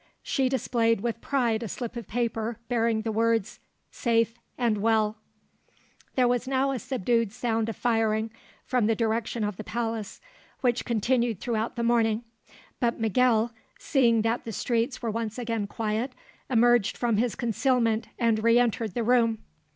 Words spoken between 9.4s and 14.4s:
of the palace, which continued throughout the morning; but Miguel, seeing